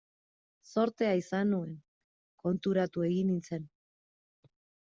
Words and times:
Zortea 0.75 1.11
izan 1.19 1.45
nuen, 1.55 1.75
konturatu 2.47 3.07
egin 3.11 3.31
nintzen. 3.35 3.69